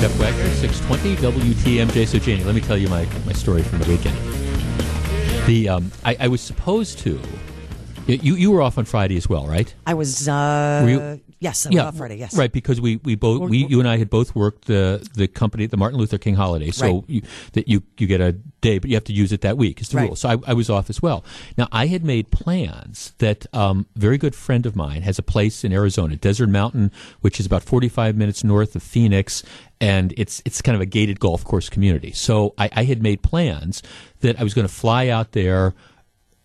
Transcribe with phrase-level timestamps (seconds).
[0.00, 1.16] Jeff Wagner, 620
[1.52, 2.06] WTMJ.
[2.06, 4.16] So, Janie, let me tell you my, my story from the weekend.
[5.46, 7.20] The um, I, I was supposed to.
[8.06, 9.72] You you were off on Friday as well, right?
[9.86, 10.26] I was.
[10.26, 12.16] Uh, Were you- yes, I was off Friday.
[12.16, 15.28] Yes, Right, because we, we both we you and I had both worked the the
[15.28, 17.04] company the Martin Luther King holiday, so Right.
[17.06, 17.22] you,
[17.52, 19.80] that you you get a day, but you have to use it that week.
[19.82, 20.06] Is the Right.
[20.06, 20.16] rule.
[20.16, 21.24] So I, I was off as well.
[21.58, 25.22] Now I had made plans that um, a very good friend of mine has a
[25.22, 26.90] place in Arizona, Desert Mountain,
[27.20, 29.44] which is about forty five minutes north of Phoenix,
[29.80, 32.12] and it's it's kind of a gated golf course community.
[32.12, 33.82] So I, I had made plans
[34.20, 35.74] that I was going to fly out there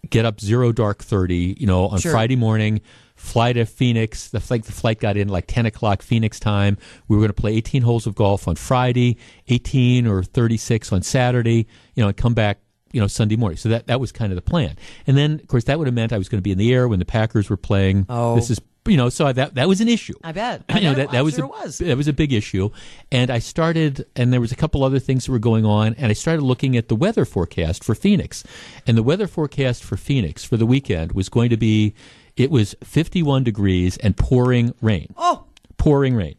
[0.10, 2.12] get up zero dark 30 you know on Sure.
[2.12, 2.80] friday morning
[3.16, 7.16] fly to phoenix the flight, the flight got in like 10 o'clock phoenix time we
[7.16, 9.18] were going to play 18 holes of golf on friday
[9.48, 11.66] 18 or 36 on saturday
[11.96, 12.60] you know and come back
[12.92, 15.48] you know sunday morning so that, that was kind of the plan and then of
[15.48, 17.06] course that would have meant i was going to be in the air when the
[17.06, 18.36] packers were playing Oh.
[18.36, 20.64] this is you know so that that was an issue I bet.
[20.70, 21.36] I you know that, that was.
[21.36, 21.78] Sure a, it was.
[21.80, 22.70] that was a big issue
[23.12, 26.08] and i started and there was a couple other things that were going on and
[26.08, 28.44] i started looking at the weather forecast for phoenix
[28.86, 31.94] and the weather forecast for phoenix for the weekend was going to be
[32.38, 35.46] it was 51 degrees and pouring rain Oh,
[35.78, 36.36] pouring rain.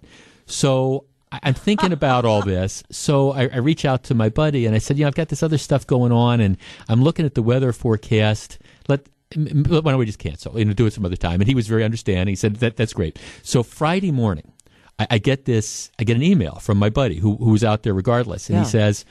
[0.47, 2.83] So I'm thinking about all this.
[2.91, 5.28] So I, I reach out to my buddy and I said, you know, I've got
[5.28, 6.56] this other stuff going on, and
[6.89, 8.59] I'm looking at the weather forecast.
[8.89, 10.59] Let why don't we just cancel?
[10.59, 11.41] You know, do it some other time.
[11.41, 12.29] And he was very understanding.
[12.33, 13.19] He said that that's great.
[13.43, 14.53] So Friday morning,
[14.99, 15.91] I, I get this.
[15.99, 18.65] I get an email from my buddy who who was out there regardless, and Yeah.
[18.65, 19.05] he says.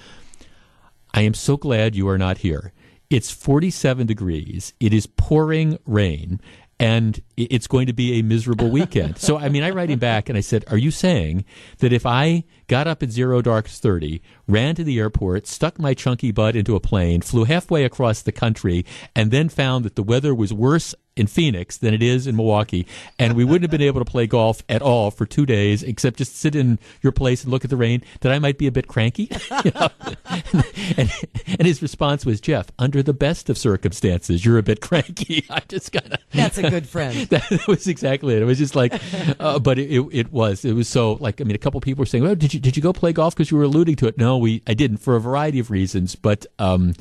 [1.14, 2.74] I am so glad you are not here.
[3.10, 4.74] It's 47 degrees.
[4.82, 6.42] It is pouring rain.
[6.78, 9.18] And it's going to be a miserable weekend.
[9.18, 11.46] so, I mean, I write him back and I said, Are you saying
[11.80, 15.94] that if I got up at zero dark 30, ran to the airport, stuck my
[15.94, 20.04] chunky butt into a plane, flew halfway across the country, and then found that the
[20.04, 22.86] weather was worse in Phoenix than it is in Milwaukee,
[23.18, 26.18] and we wouldn't have been able to play golf at all for two days, except
[26.18, 28.72] just sit in your place and look at the rain, that I might be a
[28.72, 29.30] bit cranky?
[29.64, 29.90] You know?
[30.98, 31.12] and,
[31.48, 35.46] and his response was, Jeff, under the best of circumstances, you're a bit cranky.
[35.50, 36.20] I just gotta.
[36.32, 37.28] that's a good friend.
[37.30, 38.42] That, that was exactly it.
[38.42, 38.94] It was just like,
[39.40, 40.66] uh, but it, it, it was.
[40.66, 41.42] It was so like.
[41.42, 43.36] I mean, a couple people were saying, "Well, did you did you go play golf
[43.36, 46.16] because you were alluding to it?" No, we I didn't for a variety of reasons.
[46.16, 46.94] But um,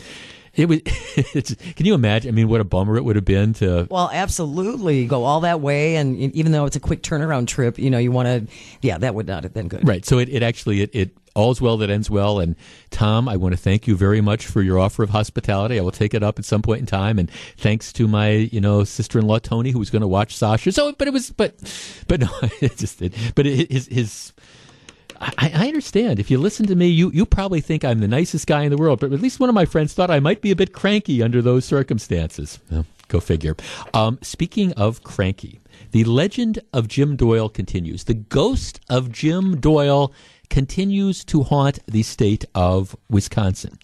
[0.56, 0.81] it was.
[1.16, 2.28] It's, can you imagine?
[2.28, 3.87] I mean, what a bummer it would have been to.
[3.88, 5.06] Well, absolutely.
[5.06, 8.10] Go all that way, and even though it's a quick turnaround trip, you know, you
[8.10, 8.54] want to.
[8.82, 9.87] Yeah, that would not have been good.
[9.87, 10.04] Right.
[10.04, 12.41] So it, it actually it, it all's well that ends well.
[12.41, 12.56] And
[12.91, 15.78] Tom, I want to thank you very much for your offer of hospitality.
[15.78, 17.19] I will take it up at some point in time.
[17.19, 20.37] And thanks to my you know sister in law Tony, who was going to watch
[20.37, 20.72] Sasha.
[20.72, 21.54] So, but it was but
[22.09, 23.14] but no, it just did.
[23.34, 24.32] But it, his his.
[25.39, 26.19] I, I understand.
[26.19, 28.77] If you listen to me, you, you probably think I'm the nicest guy in the
[28.77, 31.23] world, but at least one of my friends thought I might be a bit cranky
[31.23, 32.59] under those circumstances.
[32.71, 33.57] Well, go figure.
[33.93, 35.61] Um, speaking of cranky,
[35.93, 38.05] the legend of Jim Doyle continues.
[38.05, 40.12] The ghost of Jim Doyle
[40.51, 43.79] continues to haunt the state of Wisconsin.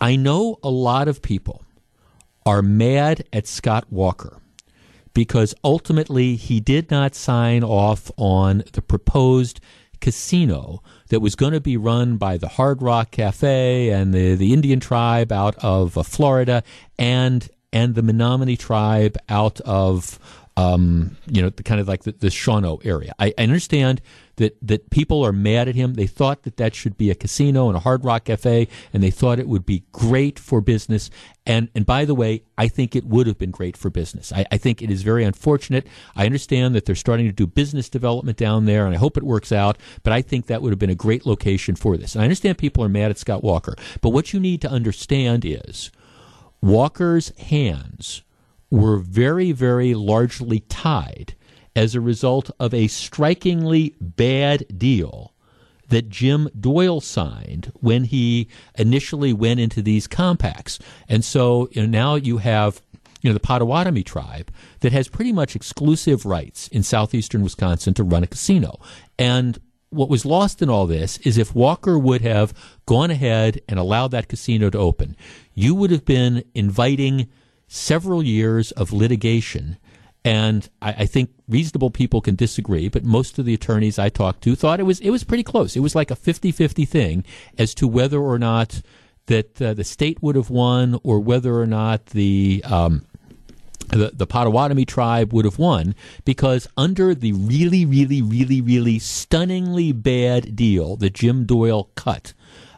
[0.00, 1.64] I know a lot of people
[2.44, 4.41] are mad at Scott Walker
[5.14, 9.60] because ultimately he did not sign off on the proposed
[10.00, 14.52] casino that was going to be run by the Hard Rock Cafe and the, the
[14.52, 16.62] Indian tribe out of uh, Florida
[16.98, 20.18] and and the Menominee tribe out of
[20.56, 23.12] um, you know the kind of like the, the Shawano area.
[23.18, 24.02] I, I understand
[24.36, 25.94] that that people are mad at him.
[25.94, 29.10] They thought that that should be a casino and a Hard Rock Cafe, and they
[29.10, 31.10] thought it would be great for business.
[31.46, 34.30] And and by the way, I think it would have been great for business.
[34.32, 35.86] I, I think it is very unfortunate.
[36.14, 39.24] I understand that they're starting to do business development down there, and I hope it
[39.24, 39.78] works out.
[40.02, 42.14] But I think that would have been a great location for this.
[42.14, 45.46] And I understand people are mad at Scott Walker, but what you need to understand
[45.46, 45.90] is
[46.60, 48.22] Walker's hands
[48.72, 51.34] were very, very largely tied
[51.76, 55.34] as a result of a strikingly bad deal
[55.88, 60.78] that Jim Doyle signed when he initially went into these compacts.
[61.06, 62.80] And so you know, now you have
[63.20, 64.50] you know the Potawatomi tribe
[64.80, 68.80] that has pretty much exclusive rights in southeastern Wisconsin to run a casino.
[69.18, 69.58] And
[69.90, 72.54] what was lost in all this is if Walker would have
[72.86, 75.14] gone ahead and allowed that casino to open,
[75.52, 77.28] you would have been inviting
[77.72, 79.78] several years of litigation.
[80.24, 84.42] And I, I think reasonable people can disagree, but most of the attorneys I talked
[84.44, 85.74] to thought it was it was pretty close.
[85.74, 87.24] It was like a 50-50 thing
[87.58, 88.82] as to whether or not
[89.26, 93.06] that uh, the state would have won or whether or not the um,
[93.88, 99.92] the, the Potawatomi tribe would have won because under the really, really, really, really stunningly
[99.92, 102.32] bad deal that Jim Doyle cut,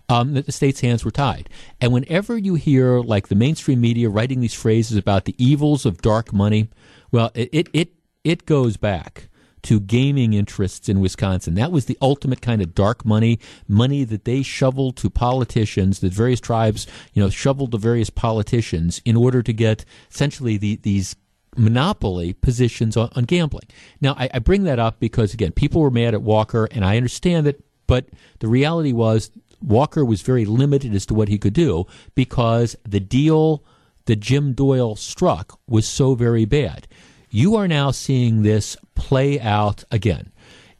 [0.08, 1.48] um, that the state's hands were tied.
[1.80, 6.02] And whenever you hear like the mainstream media writing these phrases about the evils of
[6.02, 6.68] dark money,
[7.10, 7.92] well, it it it,
[8.22, 9.28] it goes back
[9.62, 11.54] to gaming interests in Wisconsin.
[11.54, 16.12] That was the ultimate kind of dark money, money that they shoveled to politicians, that
[16.12, 21.16] various tribes, you know, shoveled to various politicians in order to get essentially the, these
[21.56, 23.66] monopoly positions on, on gambling.
[24.02, 26.98] Now, I, I bring that up because, again, people were mad at Walker, and I
[26.98, 28.04] understand that, but
[28.40, 29.30] the reality was
[29.64, 33.64] Walker was very limited as to what he could do because the deal
[34.04, 36.86] that Jim Doyle struck was so very bad.
[37.30, 40.30] You are now seeing this play out again.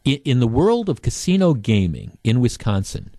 [0.05, 3.15] In, the world of casino gaming in Wisconsin,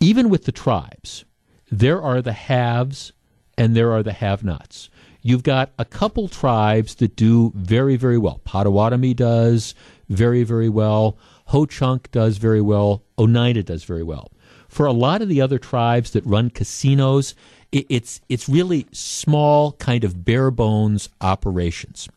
[0.00, 1.24] even with the tribes,
[1.70, 3.12] there are the haves
[3.56, 4.90] and there are the have nots.
[5.22, 8.40] You've got a couple tribes that do very, very well.
[8.44, 9.74] Potawatomi does
[10.08, 11.16] very, very well.
[11.46, 13.04] Ho Chunk does very well.
[13.16, 14.32] Oneida does very well.
[14.74, 17.36] For a lot of the other tribes that run casinos,
[17.70, 22.08] it, it's it's really small, kind of bare bones operations.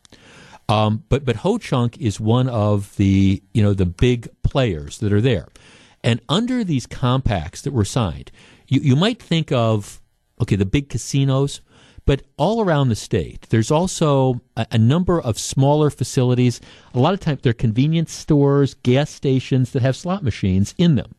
[0.68, 5.12] Um, but but Ho Chunk is one of the you know the big players that
[5.12, 5.46] are there,
[6.02, 8.32] and under these compacts that were signed,
[8.66, 10.00] you you might think of
[10.42, 11.60] okay the big casinos
[12.06, 16.58] but all around the state, there's also a, a, number of smaller facilities.
[16.94, 21.14] A lot of times they're convenience stores, gas stations that have slot machines in them.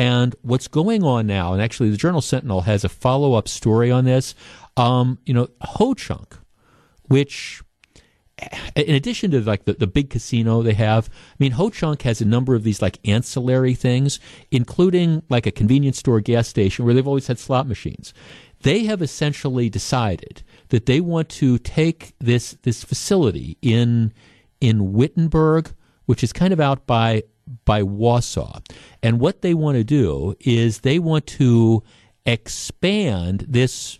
[0.00, 3.90] And what's going on now, and actually the Journal Sentinel has a follow up story
[3.90, 4.34] on this.
[4.78, 6.38] Um, you know, Ho Chunk,
[7.08, 7.60] which
[8.74, 12.22] in addition to like the, the big casino they have, I mean, Ho Chunk has
[12.22, 14.20] a number of these like ancillary things,
[14.50, 18.14] including like a convenience store gas station where they've always had slot machines.
[18.62, 24.14] They have essentially decided that they want to take this this facility in
[24.62, 25.74] in Wittenberg,
[26.06, 27.24] which is kind of out by
[27.64, 28.64] by Wausau.
[29.02, 31.82] And what they want to do is they want to
[32.26, 33.98] expand this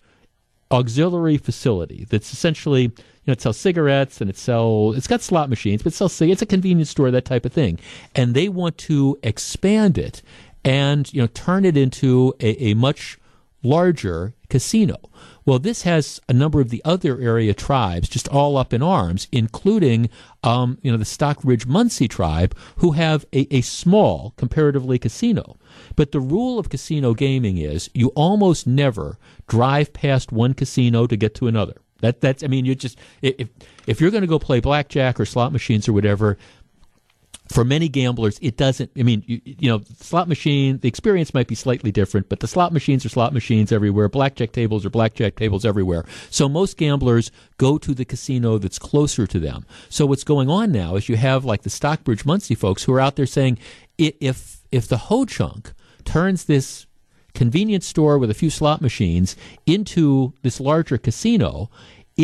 [0.72, 2.92] auxiliary facility that's essentially you
[3.26, 6.42] know it sells cigarettes and it sells it's got slot machines but it sells it's
[6.42, 7.76] a convenience store that type of thing
[8.14, 10.22] and they want to expand it
[10.64, 13.18] and you know turn it into a, a much
[13.62, 14.96] larger casino.
[15.50, 19.26] Well, this has a number of the other area tribes just all up in arms,
[19.32, 20.08] including
[20.44, 25.56] um, you know the Stockbridge Munsee tribe, who have a, a small, comparatively, casino.
[25.96, 29.18] But the rule of casino gaming is you almost never
[29.48, 31.80] drive past one casino to get to another.
[32.00, 33.48] That that's I mean you just if
[33.88, 36.38] if you're going to go play blackjack or slot machines or whatever,
[37.50, 38.92] for many gamblers, it doesn't.
[38.96, 42.46] I mean, you, you, know, slot machine, the experience might be slightly different, but the
[42.46, 44.08] slot machines are slot machines everywhere.
[44.08, 46.04] Blackjack tables are blackjack tables everywhere.
[46.30, 49.66] So most gamblers go to the casino that's closer to them.
[49.88, 53.00] So what's going on now is you have like the Stockbridge Munsee folks who are
[53.00, 53.58] out there saying,
[53.98, 55.72] if if the Ho Chunk
[56.04, 56.86] turns this
[57.34, 59.34] convenience store with a few slot machines
[59.66, 61.68] into this larger casino,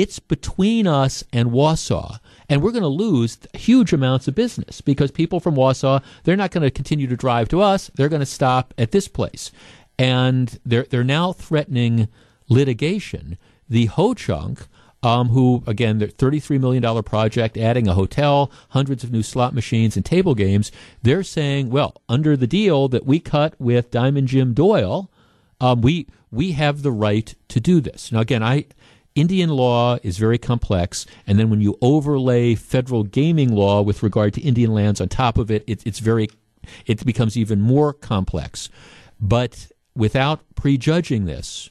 [0.00, 5.10] it's between us and Wausau and we're going to lose huge amounts of business because
[5.10, 8.26] people from Wausau they're not going to continue to drive to us; they're going to
[8.26, 9.50] stop at this place,
[9.98, 12.08] and they're they're now threatening
[12.48, 13.38] litigation.
[13.68, 14.66] The Ho Chunk.
[15.02, 19.94] Um, who again, the $33 million project, adding a hotel, hundreds of new slot machines,
[19.94, 20.72] and table games.
[21.02, 25.08] They're saying, well, under the deal that we cut with Diamond Jim Doyle,
[25.60, 28.10] um, we we have the right to do this.
[28.10, 28.64] Now, again, I
[29.16, 34.34] Indian law is very complex, and then when you overlay federal gaming law with regard
[34.34, 36.28] to Indian lands on top of it, it it's very
[36.84, 38.68] it becomes even more complex.
[39.18, 41.70] But without prejudging this,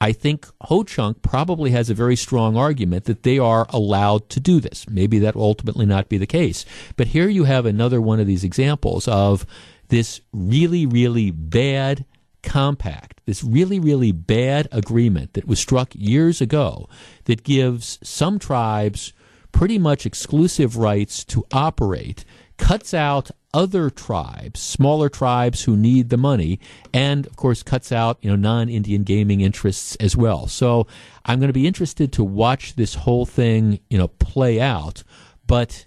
[0.00, 4.40] I think Ho Chunk probably has a very strong argument that they are allowed to
[4.40, 4.88] do this.
[4.88, 6.64] Maybe that will ultimately not be the case.
[6.96, 9.44] But here you have another one of these examples of
[9.88, 12.04] this really, really bad
[12.42, 16.88] compact, this really, really bad agreement that was struck years ago
[17.24, 19.12] that gives some tribes
[19.52, 22.24] pretty much exclusive rights to operate,
[22.56, 26.60] cuts out other tribes, smaller tribes who need the money,
[26.92, 30.46] and of course cuts out you know non-Indian gaming interests as well.
[30.46, 30.86] So
[31.24, 35.02] I'm going to be interested to watch this whole thing you know play out,
[35.46, 35.86] but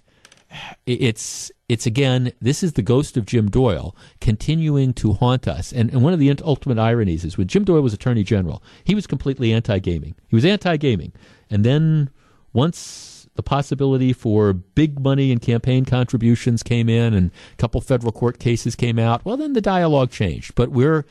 [0.86, 5.72] it's it's again this is the ghost of Jim Doyle continuing to haunt us.
[5.72, 8.94] And, and one of the ultimate ironies is when Jim Doyle was Attorney General, he
[8.94, 10.14] was completely anti-gaming.
[10.28, 11.12] He was anti-gaming,
[11.50, 12.10] and then
[12.52, 18.12] once the possibility for big money and campaign contributions came in, and a couple federal
[18.12, 20.54] court cases came out, well, then the dialogue changed.
[20.54, 21.06] But we're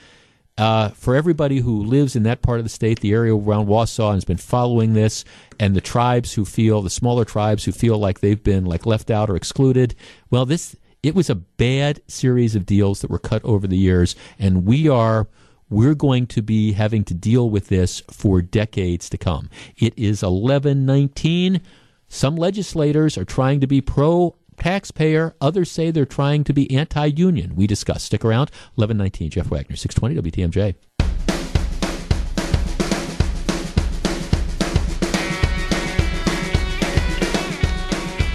[0.58, 4.08] uh, for everybody who lives in that part of the state, the area around Wausau,
[4.08, 5.24] and has been following this,
[5.60, 9.10] and the tribes who feel, the smaller tribes who feel like they've been like left
[9.10, 9.96] out or excluded,
[10.30, 14.16] well, this it was a bad series of deals that were cut over the years,
[14.38, 15.28] and we are
[15.70, 19.50] we're going to be having to deal with this for decades to come.
[19.78, 21.62] It is 1119.
[22.10, 25.36] Some legislators are trying to be pro taxpayer.
[25.42, 27.56] Others say they're trying to be anti union.
[27.56, 28.04] We discuss.
[28.04, 28.52] Stick around.
[28.76, 30.76] 1119, Jeff Wagner, 620 WTMJ.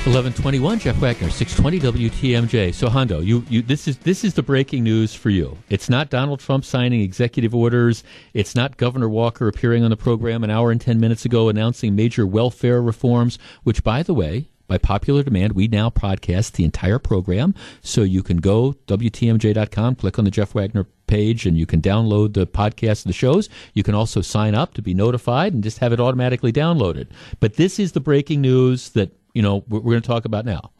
[0.06, 2.72] 1121 Jeff Wagner 620 WTMJ.
[2.72, 5.58] So Hondo, you, you this is this is the breaking news for you.
[5.68, 8.04] It's not Donald Trump signing executive orders.
[8.32, 11.96] It's not Governor Walker appearing on the program an hour and 10 minutes ago announcing
[11.96, 16.98] major welfare reforms, which by the way, by popular demand, we now podcast the entire
[16.98, 17.54] program.
[17.82, 22.34] So you can go WTMJ.com, click on the Jeff Wagner page, and you can download
[22.34, 23.48] the podcast of the shows.
[23.74, 27.08] You can also sign up to be notified and just have it automatically downloaded.
[27.40, 30.72] But this is the breaking news that you know we're, going to talk about now.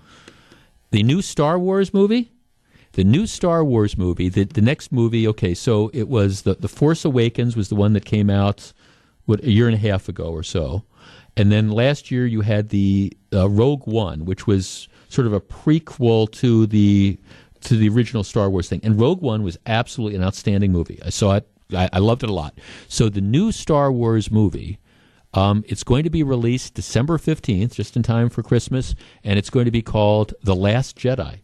[0.91, 2.33] The new Star Wars movie,
[2.93, 5.29] the new Star Wars movie, the the next movie.
[5.29, 8.73] Okay, so it was the the Force Awakens was the one that came out
[9.27, 10.85] what a year and a half ago or so,
[11.37, 15.41] and then last year you had the uh, Rogue One, which was sort of a
[15.41, 17.19] prequel to the
[17.63, 18.81] to the original Star Wars thing.
[18.83, 21.01] And Rogue One was absolutely an outstanding movie.
[21.05, 21.49] I saw it.
[21.73, 22.59] I, I loved it a lot.
[22.89, 24.79] So the new Star Wars movie
[25.37, 29.51] um, it's going to be released December 15th, just in time for Christmas, and it's
[29.51, 31.41] going to be called The Last Jedi.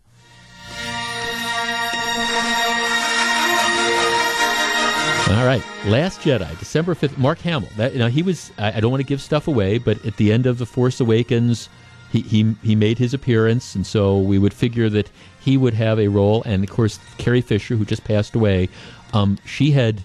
[5.33, 7.17] All right, Last Jedi, December fifth.
[7.17, 7.71] Mark Hamill.
[7.77, 8.53] That, he was.
[8.59, 11.01] I, I don't want to give stuff away, but at the end of the Force
[11.01, 11.71] Awakens,
[12.11, 15.11] he, he he made his appearance, and so we would figure that
[15.41, 16.43] he would have a role.
[16.45, 18.69] And of course, Carrie Fisher, who just passed away,
[19.15, 20.03] um, she had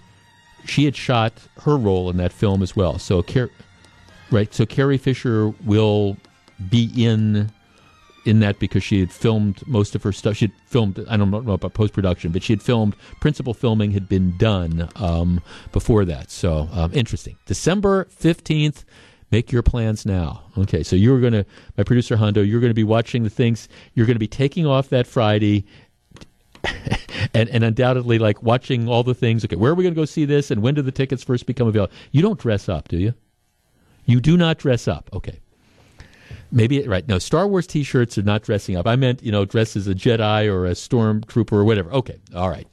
[0.64, 2.98] she had shot her role in that film as well.
[2.98, 3.50] So Car-
[4.30, 4.52] Right.
[4.54, 6.16] So Carrie Fisher will
[6.70, 7.50] be in
[8.28, 10.36] in that because she had filmed most of her stuff.
[10.36, 11.04] She had filmed.
[11.08, 12.94] I don't know about post production, but she had filmed.
[13.20, 15.40] Principal filming had been done um,
[15.72, 16.30] before that.
[16.30, 17.36] So um, interesting.
[17.46, 18.84] December fifteenth.
[19.30, 20.44] Make your plans now.
[20.56, 21.44] Okay, so you're going to,
[21.76, 23.68] my producer Hondo, you're going to be watching the things.
[23.92, 25.66] You're going to be taking off that Friday,
[27.34, 29.44] and, and undoubtedly like watching all the things.
[29.44, 31.44] Okay, where are we going to go see this, and when do the tickets first
[31.44, 31.92] become available?
[32.10, 33.12] You don't dress up, do you?
[34.06, 35.10] You do not dress up.
[35.12, 35.40] Okay.
[36.50, 37.06] Maybe right.
[37.06, 38.86] No, Star Wars T-shirts are not dressing up.
[38.86, 41.92] I meant you know dress as a Jedi or a stormtrooper or whatever.
[41.92, 42.66] Okay, all right.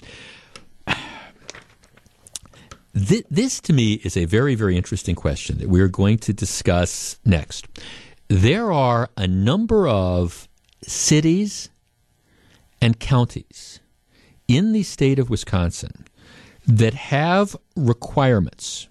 [2.97, 7.19] This, this to me is a very very interesting question that we're going to discuss
[7.25, 7.67] next.
[8.29, 10.47] There are a number of
[10.81, 11.69] cities
[12.81, 13.81] and counties
[14.47, 16.05] in the state of Wisconsin
[16.65, 18.87] that have requirements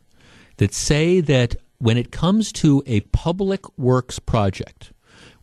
[0.59, 4.95] that say that when it comes to a public works project,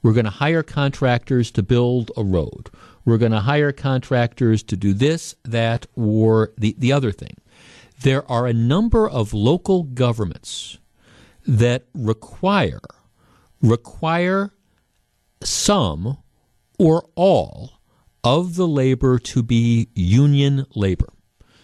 [0.01, 2.71] we're going to hire contractors to build a road.
[3.05, 7.37] We're going to hire contractors to do this, that, or the, the other thing.
[8.01, 10.79] There are a number of local governments
[11.45, 12.81] that require
[13.61, 14.51] require
[15.43, 16.17] some
[16.79, 17.73] or all
[18.23, 21.13] of the labor to be union labor.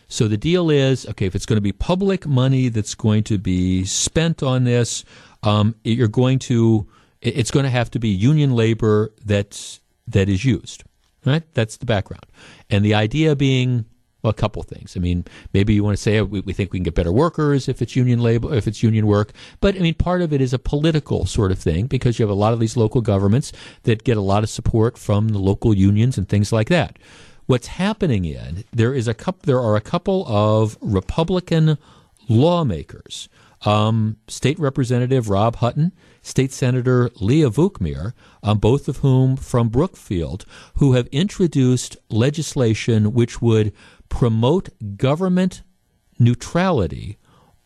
[0.07, 3.37] So the deal is okay, if it's going to be public money that's going to
[3.37, 5.03] be spent on this,
[5.43, 6.87] um, you're going to,
[7.21, 10.83] it's going to have to be union labor that's, that is used.
[11.25, 11.43] Right?
[11.53, 12.25] That's the background.
[12.69, 13.85] And the idea being,
[14.21, 14.95] well, a couple things.
[14.95, 17.11] I mean, maybe you want to say oh, we, we, think we can get better
[17.11, 19.31] workers if it's union labor, if it's union work.
[19.59, 22.31] But I mean, part of it is a political sort of thing because you have
[22.31, 23.51] a lot of these local governments
[23.83, 26.97] that get a lot of support from the local unions and things like that.
[27.47, 29.41] What's happening in there is a couple.
[29.45, 31.77] There are a couple of Republican
[32.27, 33.29] lawmakers.
[33.61, 38.13] Um, State Representative Rob Hutton, State Senator Leah Vukmir,
[38.43, 43.71] um, both of whom from Brookfield, who have introduced legislation which would
[44.09, 45.63] promote government
[46.19, 47.17] neutrality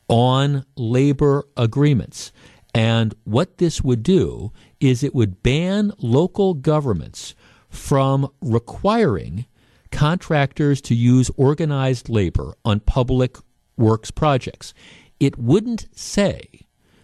[0.08, 2.32] on labor agreements.
[2.74, 7.34] And what this would do is it would ban local governments
[7.68, 9.46] from requiring
[9.92, 13.38] contractors to use organized labor on public
[13.78, 14.74] works projects.
[15.20, 16.48] It wouldn't say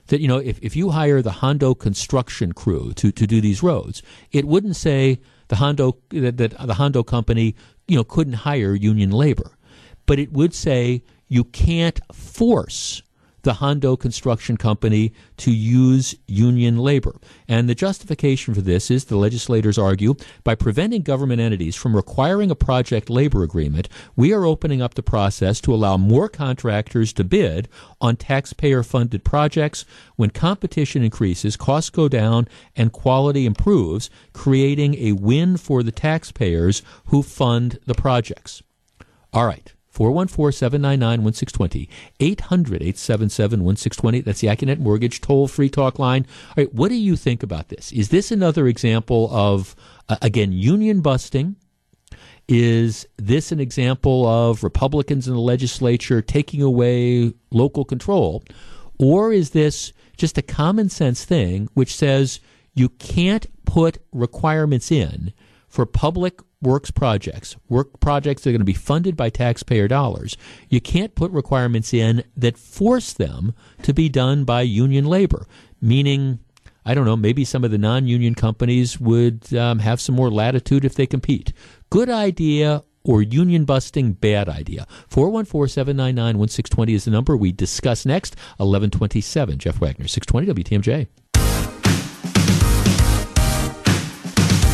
[0.08, 3.62] that, you know, if, if you hire the Hondo construction crew to, to do these
[3.62, 4.01] roads,
[4.32, 7.56] it wouldn't say the Hondo that, that the Hondo company,
[7.88, 9.58] you know, couldn't hire union labor.
[10.06, 13.01] But it would say you can't force
[13.48, 17.16] the Hondo Construction Company to use union labor.
[17.48, 22.51] And the justification for this is, the legislators argue, by preventing government entities from requiring
[22.51, 23.88] a project labor agreement,
[24.18, 27.70] we are opening up the process to allow more contractors to bid
[28.01, 29.86] on taxpayer funded projects.
[30.18, 36.82] When competition increases, costs go down, and quality improves, creating a win for the taxpayers
[37.06, 38.62] who fund the projects.
[39.32, 41.89] All right 414 799 1620.
[42.20, 44.22] 800 877 1620.
[44.22, 46.27] That's the Accunet Mortgage toll free talk line.
[46.50, 47.92] All right, what do you think about this?
[47.92, 49.75] Is this another example of,
[50.08, 51.56] uh, again, union busting?
[52.48, 58.44] Is this an example of Republicans in the legislature taking away local control?
[59.00, 62.39] Or is this just a common sense thing which says
[62.75, 65.34] you can't put requirements in
[65.68, 70.38] for public works projects, work projects that are going to be funded by taxpayer dollars.
[70.70, 75.46] You can't put requirements in that force them to be done by union labor,
[75.82, 76.40] meaning
[76.88, 80.32] I don't know, maybe some of the non union companies would um, have some more
[80.32, 81.52] latitude if they compete.
[81.90, 84.88] Good idea or union busting bad idea?
[85.10, 88.36] 414 799 1620 is the number we discuss next.
[88.58, 89.60] 1127.
[89.60, 91.08] Jeff Wagner, 620 WTMJ.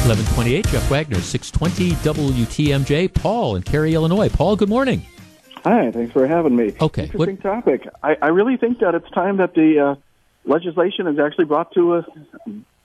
[0.06, 0.68] 1128.
[0.68, 3.14] Jeff Wagner, 620 WTMJ.
[3.14, 4.30] Paul in Cary, Illinois.
[4.30, 5.06] Paul, good morning.
[5.64, 6.74] Hi, thanks for having me.
[6.82, 7.04] Okay.
[7.04, 7.42] Interesting what?
[7.42, 7.88] topic.
[8.04, 9.80] I, I really think that it's time that the.
[9.80, 9.96] Uh,
[10.46, 12.06] legislation is actually brought to a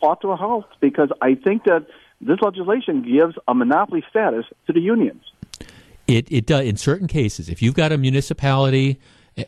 [0.01, 1.87] brought to a halt because I think that
[2.21, 5.23] this legislation gives a monopoly status to the unions.
[6.07, 7.49] It it does in certain cases.
[7.49, 9.01] If you've got a municipality,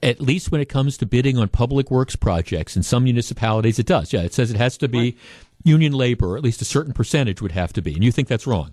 [0.03, 3.87] at least when it comes to bidding on public works projects, in some municipalities it
[3.87, 4.13] does.
[4.13, 5.17] Yeah, it says it has to be.
[5.65, 8.29] Union labor, or at least a certain percentage would have to be, and you think
[8.29, 8.73] that's wrong.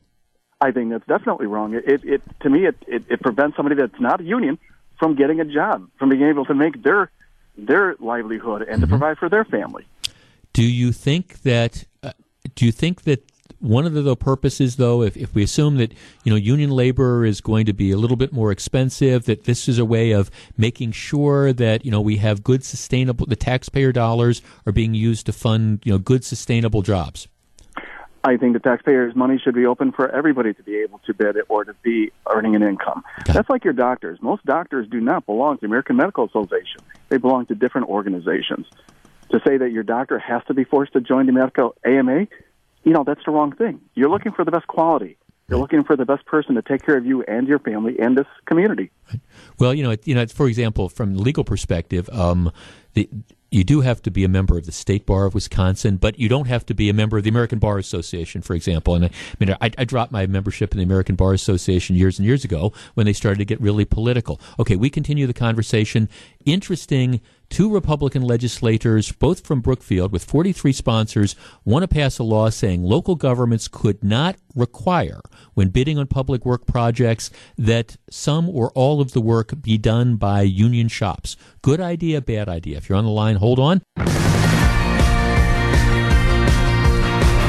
[0.60, 1.74] I think that's definitely wrong.
[1.76, 4.58] It, it, it to me, it, it, it prevents somebody that's not a union
[5.00, 7.12] from getting a job, from being able to make their
[7.58, 8.82] their livelihood and mm-hmm.
[8.82, 9.86] to provide for their family.
[10.54, 11.86] Do you think that?
[12.02, 12.14] Uh,
[12.56, 15.94] do you think that one of the, the, purposes, though, if, if we assume that
[16.24, 19.68] you know union labor is going to be a little bit more expensive, that this
[19.68, 23.92] is a way of making sure that you know we have good, sustainable, the taxpayer
[23.92, 27.28] dollars are being used to fund you know good, sustainable jobs.
[28.24, 31.38] I think the taxpayers' money should be open for everybody to be able to bid
[31.38, 33.04] it or to be earning an income.
[33.22, 33.32] Okay.
[33.32, 34.20] That's like your doctors.
[34.22, 36.82] Most doctors do not belong to the American Medical Association.
[37.08, 38.66] They belong to different organizations.
[39.32, 42.28] To say that your doctor has to be forced to join the medical AMA,
[42.88, 43.82] you know, that's the wrong thing.
[43.96, 45.18] You're looking for the best quality.
[45.50, 48.18] You're looking for the best person to take care of you and your family and
[48.18, 48.92] this community.
[49.60, 52.52] Well, you know, you know, for example, from legal perspective, um,
[52.94, 53.10] the
[53.50, 56.28] you do have to be a member of the State Bar of Wisconsin, but you
[56.28, 58.96] don't have to be a member of the American Bar Association, for example.
[58.96, 62.20] And I, I mean, I, I, dropped my membership in the American Bar Association years
[62.20, 64.42] and years ago when they started to get really political.
[64.60, 66.10] Okay, we continue the conversation.
[66.46, 67.22] Interesting.
[67.50, 72.84] Two Republican legislators, both from Brookfield, with 43 sponsors, want to pass a law saying
[72.84, 75.22] local governments could not require,
[75.54, 80.18] when bidding on public work projects, that some or all of the work be done
[80.18, 81.38] by union shops.
[81.62, 82.78] Good idea, bad idea.
[82.78, 83.82] If you're on the line, hold on.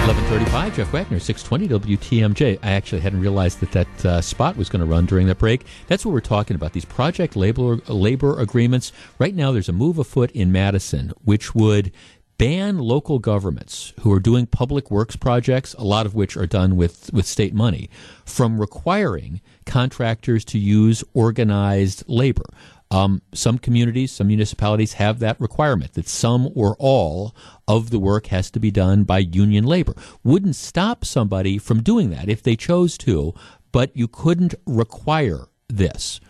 [0.08, 2.58] 1135, Jeff Wagner, 620 WTMJ.
[2.62, 5.66] I actually hadn't realized that that uh, spot was going to run during that break.
[5.86, 8.90] That's what we're talking about, these project labor, labor agreements.
[9.18, 11.92] Right now, there's a move afoot in Madison which would
[12.38, 16.76] ban local governments who are doing public works projects, a lot of which are done
[16.76, 17.90] with, with state money,
[18.24, 22.44] from requiring contractors to use organized labor.
[22.90, 27.34] Um, some communities, some municipalities have that requirement that some or all
[27.66, 29.94] of the work has to be done by union labor.
[30.24, 33.34] Wouldn't stop somebody from doing that if they chose to,
[33.72, 36.20] but you couldn't require this.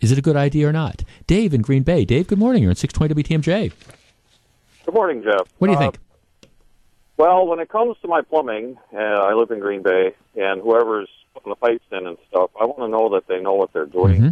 [0.00, 1.04] Is it a good idea or not?
[1.26, 2.06] Dave in Green Bay.
[2.06, 2.62] Dave, good morning.
[2.62, 3.72] You're on 620 WTMJ.
[4.86, 5.46] Good morning, Jeff.
[5.58, 5.98] What do you uh, think?
[7.18, 11.10] Well, when it comes to my plumbing, uh, I live in Green Bay, and whoever's
[11.34, 13.84] putting the pipes in and stuff, I want to know that they know what they're
[13.84, 14.16] doing.
[14.16, 14.28] Mm-hmm.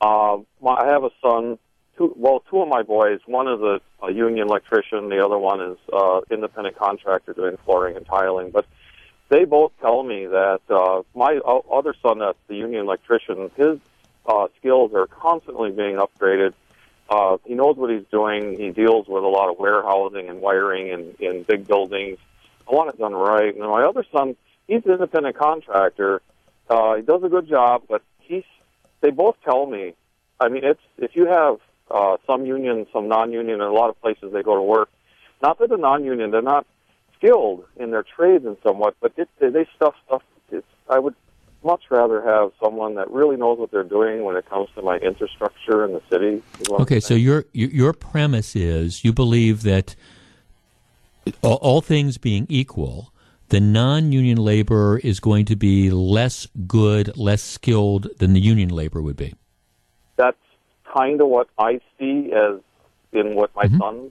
[0.00, 1.58] Uh, my, I have a son.
[1.96, 3.20] Two, well, two of my boys.
[3.26, 5.08] One is a, a union electrician.
[5.08, 8.50] The other one is uh, independent contractor doing flooring and tiling.
[8.50, 8.66] But
[9.28, 13.78] they both tell me that uh, my other son, that's the union electrician, his
[14.26, 16.52] uh, skills are constantly being upgraded.
[17.08, 18.58] Uh, he knows what he's doing.
[18.58, 22.18] He deals with a lot of warehousing and wiring in, in big buildings.
[22.68, 23.54] I want it done right.
[23.54, 26.20] And my other son, he's an independent contractor.
[26.68, 28.42] Uh, he does a good job, but he's
[29.06, 29.94] they both tell me.
[30.40, 34.00] I mean, it's if you have uh, some union, some non-union, and a lot of
[34.00, 34.88] places they go to work.
[35.40, 36.66] Not that the non-union, they're not
[37.16, 40.22] skilled in their trades and somewhat, but it, they stuff stuff.
[40.50, 41.14] It's, I would
[41.62, 44.96] much rather have someone that really knows what they're doing when it comes to my
[44.96, 46.42] infrastructure in the city.
[46.68, 49.94] Okay, so your your premise is you believe that
[51.42, 53.12] all, all things being equal,
[53.48, 59.00] the non-union labor is going to be less good, less skilled than the union labor
[59.00, 59.34] would be.
[60.16, 60.36] That's
[60.96, 62.60] kind of what I see as
[63.12, 63.78] in what my mm-hmm.
[63.78, 64.10] son.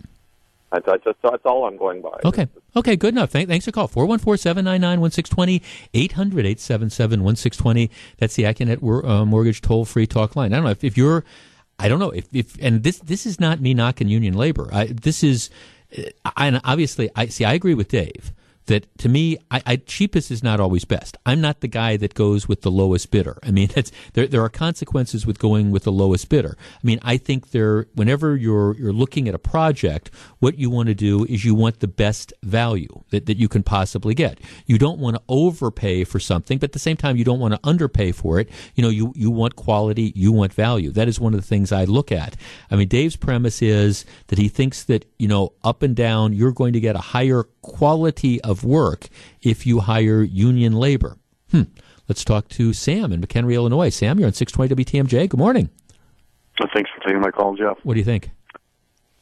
[0.71, 2.19] That's, that's, that's all I'm going by.
[2.25, 2.47] Okay.
[2.75, 3.29] Okay, good enough.
[3.29, 3.87] Thank, thanks for call.
[3.87, 5.61] 414-799-1620,
[5.93, 7.89] 800-877-1620.
[8.17, 10.51] That's the Accunet uh, Mortgage toll-free talk line.
[10.53, 11.23] I don't know if, if you're,
[11.79, 14.69] I don't know if, if, and this, this is not me knocking union labor.
[14.73, 15.49] I, this is,
[16.35, 18.33] and obviously, I see, I agree with Dave
[18.67, 21.17] that to me, I, I, cheapest is not always best.
[21.25, 23.37] I'm not the guy that goes with the lowest bidder.
[23.43, 23.69] I mean,
[24.13, 26.57] there there are consequences with going with the lowest bidder.
[26.59, 30.87] I mean, I think there whenever you're you're looking at a project, what you want
[30.87, 34.39] to do is you want the best value that, that you can possibly get.
[34.65, 37.53] You don't want to overpay for something, but at the same time, you don't want
[37.53, 38.49] to underpay for it.
[38.75, 40.91] You know, you you want quality, you want value.
[40.91, 42.35] That is one of the things I look at.
[42.71, 46.51] I mean, Dave's premise is that he thinks that you know up and down, you're
[46.51, 49.07] going to get a higher quality of work
[49.41, 51.17] if you hire union labor.
[51.51, 51.63] Hmm.
[52.07, 53.89] Let's talk to Sam in McHenry, Illinois.
[53.89, 55.29] Sam, you're on 620 WTMJ.
[55.29, 55.69] Good morning.
[56.73, 57.77] Thanks for taking my call, Jeff.
[57.83, 58.29] What do you think?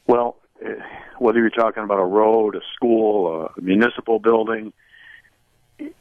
[0.06, 0.74] Well, eh,
[1.18, 4.72] whether you're talking about a road, a school, a municipal building,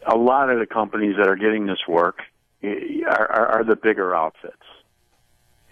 [0.05, 2.19] a lot of the companies that are getting this work
[2.61, 4.57] eh, are, are, are the bigger outfits.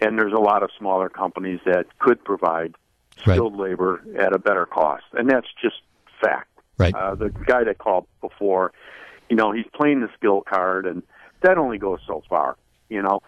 [0.00, 2.74] And there's a lot of smaller companies that could provide
[3.18, 3.70] skilled right.
[3.70, 5.04] labor at a better cost.
[5.12, 5.76] And that's just
[6.20, 6.51] fact.
[6.82, 6.94] Right.
[6.94, 8.72] Uh, the guy that called before,
[9.28, 11.02] you know, he's playing the skill card, and
[11.42, 12.56] that only goes so far.
[12.88, 13.22] You know,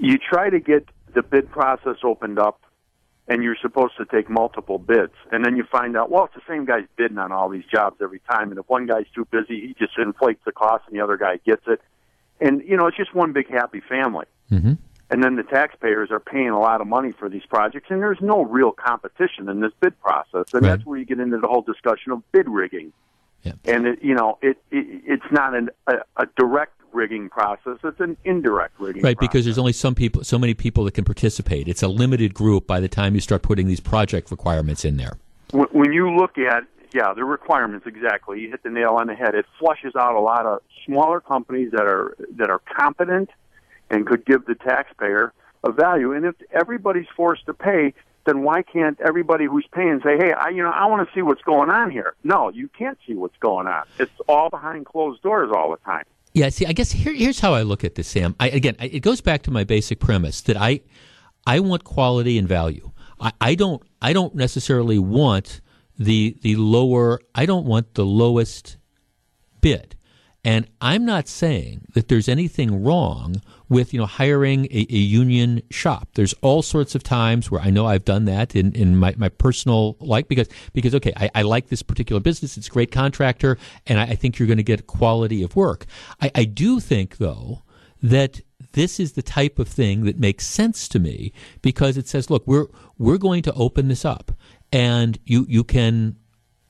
[0.00, 2.60] you try to get the bid process opened up,
[3.28, 6.42] and you're supposed to take multiple bids, and then you find out, well, it's the
[6.48, 9.60] same guy's bidding on all these jobs every time, and if one guy's too busy,
[9.60, 11.80] he just inflates the cost, and the other guy gets it,
[12.40, 14.26] and you know, it's just one big happy family.
[14.50, 14.74] Mm-hmm
[15.10, 18.20] and then the taxpayers are paying a lot of money for these projects, and there's
[18.20, 20.70] no real competition in this bid process, and right.
[20.70, 22.92] that's where you get into the whole discussion of bid rigging.
[23.42, 23.52] Yeah.
[23.64, 28.00] And it, you know, it, it it's not an, a, a direct rigging process; it's
[28.00, 29.02] an indirect rigging.
[29.02, 29.28] Right, process.
[29.32, 31.66] because there's only some people, so many people that can participate.
[31.66, 35.18] It's a limited group by the time you start putting these project requirements in there.
[35.52, 38.40] When you look at yeah, the requirements exactly.
[38.40, 39.34] You hit the nail on the head.
[39.34, 43.30] It flushes out a lot of smaller companies that are that are competent
[43.90, 45.32] and could give the taxpayer
[45.64, 46.12] a value.
[46.12, 47.92] And if everybody's forced to pay,
[48.26, 51.22] then why can't everybody who's paying say, "Hey, I, you know, I want to see
[51.22, 52.14] what's going on here"?
[52.22, 53.84] No, you can't see what's going on.
[53.98, 56.04] It's all behind closed doors all the time.
[56.32, 58.36] Yeah, see, I guess here, here's how I look at this, Sam.
[58.38, 60.80] I, again, I, it goes back to my basic premise that I,
[61.46, 62.92] I want quality and value.
[63.18, 65.60] I, I don't, I don't necessarily want
[65.98, 67.20] the the lower.
[67.34, 68.76] I don't want the lowest
[69.60, 69.96] bid.
[70.44, 75.62] And I'm not saying that there's anything wrong with you know hiring a, a, union
[75.70, 76.08] shop.
[76.14, 79.28] There's all sorts of times where I know I've done that in, in my, my
[79.28, 82.56] personal like because because okay I, I like this particular business.
[82.56, 85.84] It's a great contractor, and I, I think you're going to get quality of work.
[86.20, 87.62] I, I do think though
[88.02, 88.40] that
[88.72, 92.46] this is the type of thing that makes sense to me because it says, look,
[92.46, 92.66] we're
[92.98, 94.32] we're going to open this up,
[94.72, 96.16] and you you can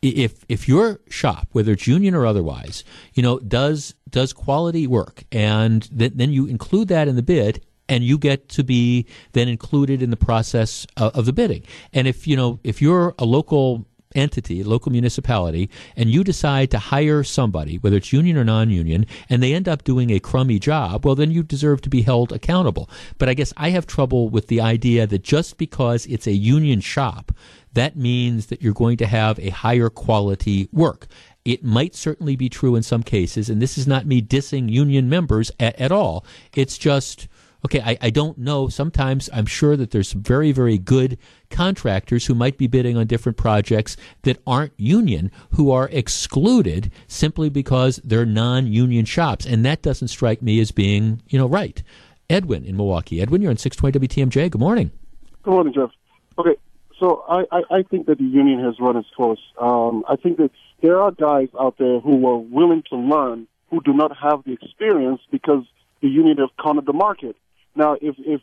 [0.03, 2.85] if if your shop, whether it's union or otherwise,
[3.15, 7.65] you know, does does quality work, and th- then you include that in the bid,
[7.89, 11.65] and you get to be then included in the process of, of the bidding.
[11.93, 16.79] And if you know if you're a local entity, local municipality, and you decide to
[16.79, 20.59] hire somebody, whether it's union or non union, and they end up doing a crummy
[20.59, 22.89] job, well, then you deserve to be held accountable.
[23.19, 26.81] But I guess I have trouble with the idea that just because it's a union
[26.81, 27.33] shop,
[27.75, 31.07] that means that you're going to have a higher quality work.
[31.45, 35.09] It might certainly be true in some cases, and this is not me dissing union
[35.09, 36.25] members at, at all.
[36.55, 37.29] It's just,
[37.65, 38.69] okay, I, I don't know.
[38.69, 41.17] Sometimes I'm sure that there's very, very good
[41.49, 47.49] contractors who might be bidding on different projects that aren't union who are excluded simply
[47.49, 51.83] because they're non-union shops, and that doesn't strike me as being, you know, right.
[52.29, 53.21] Edwin in Milwaukee.
[53.21, 54.51] Edwin, you're on 620 WTMJ.
[54.51, 54.93] Good morning.
[55.43, 55.91] Good morning, Jeff.
[56.39, 56.57] Okay,
[57.01, 59.41] so I, I, I think that the union has run its course.
[59.59, 60.51] Um, I think that
[60.83, 64.53] there are guys out there who are willing to learn who do not have the
[64.53, 65.65] experience because
[66.03, 67.37] the union has cornered the market.
[67.75, 68.43] Now, if, if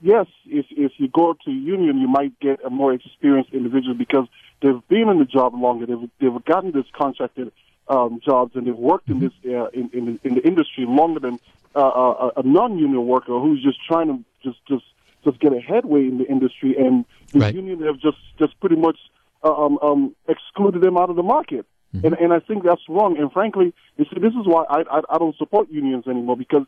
[0.00, 4.26] yes, if, if you go to union, you might get a more experienced individual because
[4.62, 5.86] they've been in the job longer.
[5.86, 7.52] They've, they've gotten this contracted
[7.88, 11.20] um, jobs and they've worked in this uh, in, in, the, in the industry longer
[11.20, 11.38] than
[11.76, 14.84] uh, a, a non-union worker who's just trying to just just
[15.24, 17.54] just get a headway in the industry, and the right.
[17.54, 18.98] union have just just pretty much
[19.42, 21.66] uh, um, um, excluded them out of the market.
[21.94, 22.06] Mm-hmm.
[22.06, 23.18] And, and I think that's wrong.
[23.18, 26.66] And frankly, you see, this is why I, I, I don't support unions anymore because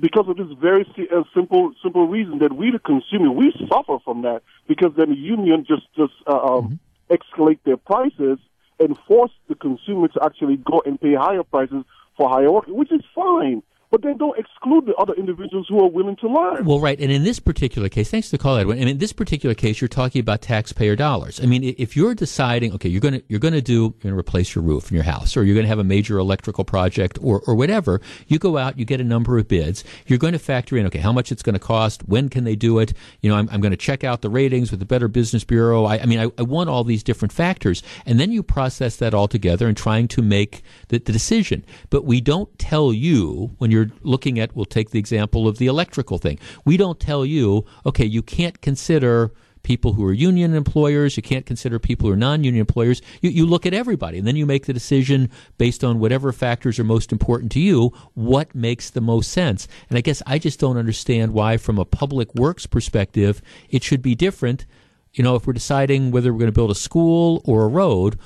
[0.00, 4.22] because of this very uh, simple simple reason that we the consumer we suffer from
[4.22, 7.14] that because then the union just just uh, um, mm-hmm.
[7.14, 8.38] escalate their prices
[8.78, 11.84] and force the consumer to actually go and pay higher prices
[12.16, 13.62] for higher work, which is fine.
[13.90, 16.64] But then don't exclude the other individuals who are willing to learn.
[16.64, 17.00] Well, right.
[17.00, 18.78] And in this particular case, thanks for the call, Edwin.
[18.78, 21.40] And in this particular case, you're talking about taxpayer dollars.
[21.40, 24.14] I mean, if you're deciding, okay, you're going to you're going to do you're going
[24.14, 26.64] to replace your roof in your house, or you're going to have a major electrical
[26.64, 29.84] project, or or whatever, you go out, you get a number of bids.
[30.06, 32.56] You're going to factor in, okay, how much it's going to cost, when can they
[32.56, 32.92] do it?
[33.20, 35.84] You know, I'm, I'm going to check out the ratings with the Better Business Bureau.
[35.84, 39.14] I, I mean, I, I want all these different factors, and then you process that
[39.14, 41.64] all together and trying to make the, the decision.
[41.90, 45.66] But we don't tell you when you're looking at, we'll take the example of the
[45.66, 46.38] electrical thing.
[46.64, 49.32] We don't tell you, okay, you can't consider
[49.66, 51.16] people who are union employers.
[51.16, 53.02] You can't consider people who are non-union employers.
[53.20, 56.78] You, you look at everybody, and then you make the decision based on whatever factors
[56.78, 57.92] are most important to you.
[58.14, 59.66] What makes the most sense?
[59.88, 64.02] And I guess I just don't understand why, from a public works perspective, it should
[64.02, 64.66] be different
[65.16, 68.18] you know, if we're deciding whether we're going to build a school or a road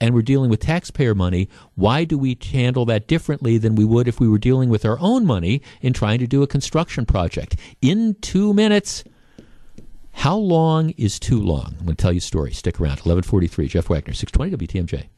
[0.00, 4.06] and we're dealing with taxpayer money, why do we handle that differently than we would
[4.06, 7.56] if we were dealing with our own money in trying to do a construction project?
[7.82, 9.02] In two minutes,
[10.12, 11.74] how long is too long?
[11.80, 12.52] I'm going to tell you a story.
[12.52, 13.00] Stick around.
[13.02, 15.08] 1143, Jeff Wagner, 620 WTMJ.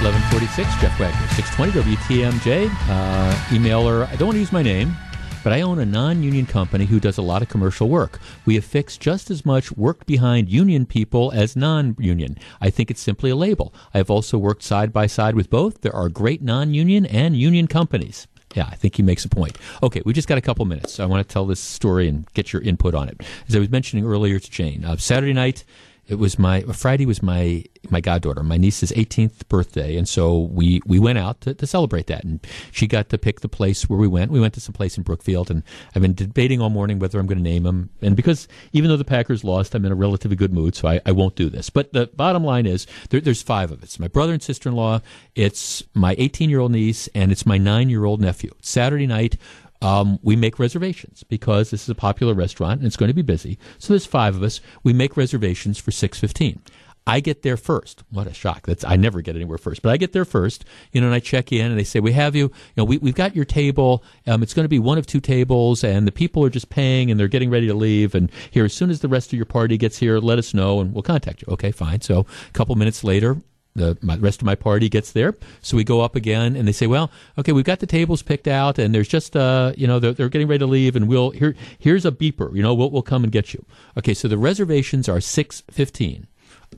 [0.00, 2.70] 1146, Jeff Wagner, 620 WTMJ.
[2.88, 4.96] Uh, emailer, I don't want to use my name
[5.42, 8.18] but I own a non union company who does a lot of commercial work.
[8.44, 12.38] We have fixed just as much work behind union people as non union.
[12.60, 13.72] I think it's simply a label.
[13.94, 15.80] I have also worked side by side with both.
[15.80, 18.26] There are great non union and union companies.
[18.54, 19.58] Yeah, I think he makes a point.
[19.82, 20.94] Okay, we just got a couple minutes.
[20.94, 23.20] So I want to tell this story and get your input on it.
[23.46, 25.64] As I was mentioning earlier to Jane, uh, Saturday night,
[26.08, 30.80] it was my Friday was my my goddaughter, my niece's 18th birthday, and so we
[30.86, 33.98] we went out to, to, celebrate that, and she got to pick the place where
[33.98, 34.30] we went.
[34.30, 35.62] We went to some place in Brookfield, and
[35.94, 37.90] I've been debating all morning whether I'm going to name them.
[38.00, 41.00] And because even though the Packers lost, I'm in a relatively good mood, so I,
[41.04, 41.68] I won't do this.
[41.68, 45.02] But the bottom line is there, there's five of us: my brother and sister-in-law,
[45.34, 48.50] it's my 18 year old niece, and it's my nine year old nephew.
[48.62, 49.36] Saturday night
[49.80, 53.22] um, we make reservations because this is a popular restaurant and it's going to be
[53.22, 53.58] busy.
[53.78, 54.60] So there's five of us.
[54.82, 56.62] We make reservations for six fifteen.
[57.06, 58.02] I get there first.
[58.10, 58.66] What a shock!
[58.66, 60.66] That's I never get anywhere first, but I get there first.
[60.92, 62.44] You know, and I check in, and they say we have you.
[62.44, 64.04] You know, we we've got your table.
[64.26, 67.10] Um, it's going to be one of two tables, and the people are just paying,
[67.10, 68.14] and they're getting ready to leave.
[68.14, 70.80] And here, as soon as the rest of your party gets here, let us know,
[70.80, 71.52] and we'll contact you.
[71.54, 72.02] Okay, fine.
[72.02, 73.40] So a couple minutes later,
[73.78, 75.34] the my, rest of my party gets there.
[75.62, 78.48] So we go up again, and they say, "Well, okay, we've got the tables picked
[78.48, 81.30] out, and there's just uh, you know, they're, they're getting ready to leave, and we'll
[81.30, 82.54] here here's a beeper.
[82.54, 83.64] You know, we'll we'll come and get you."
[83.96, 86.26] Okay, so the reservations are six fifteen.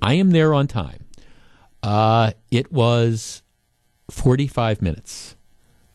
[0.00, 1.04] I am there on time.
[1.82, 3.42] Uh, it was
[4.08, 5.36] forty five minutes.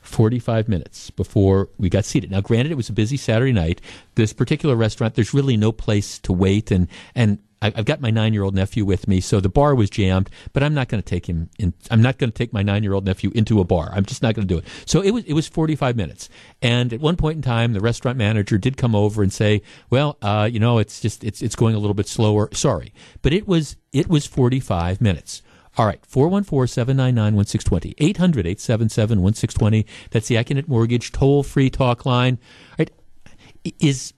[0.05, 2.31] 45 minutes before we got seated.
[2.31, 3.81] Now, granted, it was a busy Saturday night.
[4.15, 7.39] This particular restaurant, there's really no place to wait, and and
[7.75, 10.29] I've got my nine year old nephew with me, so the bar was jammed.
[10.53, 11.73] But I'm not going to take him in.
[11.89, 13.91] I'm not going to take my nine year old nephew into a bar.
[13.93, 14.65] I'm just not going to do it.
[14.85, 16.29] So it was it was 45 minutes.
[16.61, 20.17] And at one point in time, the restaurant manager did come over and say, "Well,
[20.21, 22.49] uh, you know, it's just it's it's going a little bit slower.
[22.53, 25.41] Sorry." But it was it was 45 minutes.
[25.77, 29.85] All right, 414-799-1620, 800-877-1620.
[30.09, 32.39] That's the Accunet Mortgage toll-free talk line.
[32.71, 32.91] All right,
[33.81, 34.13] is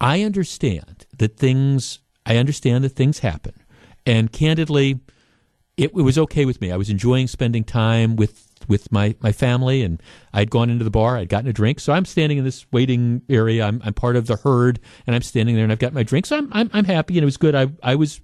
[0.00, 3.54] I understand that things I understand that things happen.
[4.06, 5.00] And candidly,
[5.76, 6.70] it, it, was okay with me.
[6.70, 10.00] I was enjoying spending time with with my, my family, and
[10.32, 11.16] I'd gone into the bar.
[11.16, 13.64] I'd gotten a drink, so I'm standing in this waiting area.
[13.64, 16.24] I'm I'm part of the herd, and I'm standing there, and I've got my drink.
[16.24, 17.56] So I'm I'm, I'm happy, and it was good.
[17.56, 18.20] I I was.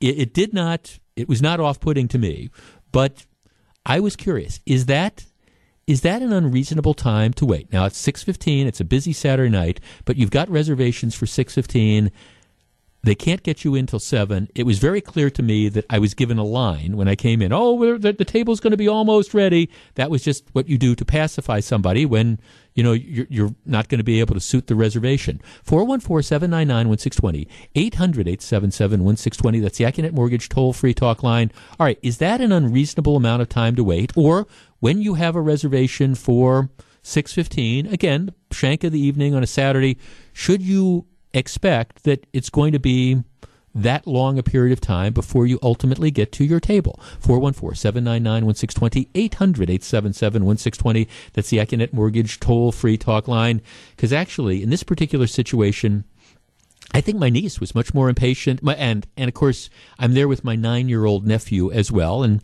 [0.00, 0.98] It, it did not.
[1.14, 2.50] It was not off putting to me,
[2.90, 3.26] but
[3.84, 4.58] I was curious.
[4.66, 5.24] Is that
[5.86, 7.72] is that an unreasonable time to wait?
[7.72, 8.66] Now it's six fifteen.
[8.66, 12.10] It's a busy Saturday night, but you've got reservations for six fifteen
[13.06, 14.48] they can't get you in till seven.
[14.56, 17.40] It was very clear to me that I was given a line when I came
[17.40, 17.52] in.
[17.52, 19.70] Oh, the, the table's going to be almost ready.
[19.94, 22.40] That was just what you do to pacify somebody when
[22.74, 25.40] you know you're, you're not going to be able to suit the reservation.
[25.66, 29.62] 414-799-1620, 800-877-1620.
[29.62, 31.52] That's the Accunet Mortgage toll-free talk line.
[31.78, 34.48] All right, is that an unreasonable amount of time to wait, or
[34.80, 36.70] when you have a reservation for
[37.04, 39.96] 6:15, again, shank of the evening on a Saturday,
[40.32, 43.22] should you expect that it's going to be
[43.74, 46.98] that long a period of time before you ultimately get to your table.
[47.20, 51.06] 414-799-1620, 800-877-1620.
[51.34, 53.60] That's the Accunet Mortgage toll-free talk line.
[53.94, 56.04] Because actually, in this particular situation,
[56.94, 58.62] I think my niece was much more impatient.
[58.62, 59.68] My, and, and of course,
[59.98, 62.22] I'm there with my nine-year-old nephew as well.
[62.22, 62.40] And,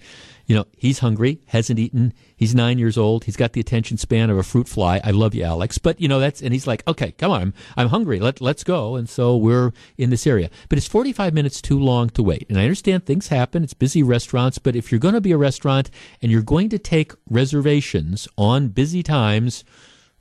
[0.46, 2.12] You know, he's hungry, hasn't eaten.
[2.36, 3.24] He's nine years old.
[3.24, 5.00] He's got the attention span of a fruit fly.
[5.04, 5.78] I love you, Alex.
[5.78, 8.18] But you know, that's and he's like, okay, come on, I'm, I'm hungry.
[8.18, 8.96] Let let's go.
[8.96, 10.50] And so we're in this area.
[10.68, 12.46] But it's 45 minutes too long to wait.
[12.48, 13.62] And I understand things happen.
[13.62, 14.58] It's busy restaurants.
[14.58, 18.68] But if you're going to be a restaurant and you're going to take reservations on
[18.68, 19.64] busy times